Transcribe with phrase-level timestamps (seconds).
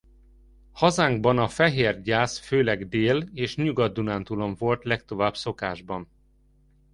[0.71, 6.09] Hazánkban a fehér gyász főleg Dél- és Nyugat-Dunántúlon volt legtovább szokásban.